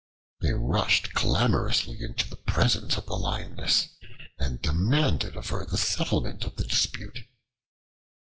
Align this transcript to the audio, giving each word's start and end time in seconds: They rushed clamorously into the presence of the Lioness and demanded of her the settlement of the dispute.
They 0.39 0.51
rushed 0.53 1.13
clamorously 1.13 2.01
into 2.01 2.27
the 2.27 2.35
presence 2.35 2.97
of 2.97 3.05
the 3.05 3.13
Lioness 3.13 3.87
and 4.39 4.59
demanded 4.59 5.35
of 5.37 5.49
her 5.49 5.63
the 5.63 5.77
settlement 5.77 6.43
of 6.43 6.55
the 6.55 6.63
dispute. 6.63 7.19